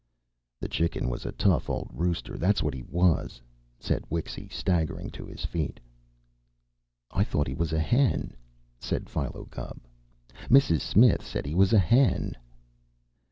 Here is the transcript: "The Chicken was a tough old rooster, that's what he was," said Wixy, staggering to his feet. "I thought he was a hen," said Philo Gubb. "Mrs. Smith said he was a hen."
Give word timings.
"The 0.59 0.67
Chicken 0.67 1.09
was 1.11 1.27
a 1.27 1.31
tough 1.31 1.69
old 1.69 1.91
rooster, 1.93 2.35
that's 2.35 2.63
what 2.63 2.73
he 2.73 2.81
was," 2.81 3.39
said 3.79 4.03
Wixy, 4.09 4.49
staggering 4.49 5.11
to 5.11 5.27
his 5.27 5.45
feet. 5.45 5.79
"I 7.11 7.23
thought 7.23 7.45
he 7.47 7.53
was 7.53 7.71
a 7.71 7.79
hen," 7.79 8.35
said 8.79 9.11
Philo 9.11 9.45
Gubb. 9.51 9.77
"Mrs. 10.49 10.81
Smith 10.81 11.23
said 11.23 11.45
he 11.45 11.53
was 11.53 11.71
a 11.71 11.77
hen." 11.77 12.35